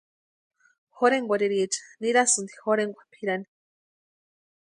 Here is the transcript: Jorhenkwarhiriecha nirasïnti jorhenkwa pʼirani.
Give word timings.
Jorhenkwarhiriecha 1.01 1.83
nirasïnti 2.05 2.57
jorhenkwa 2.63 3.03
pʼirani. 3.11 3.47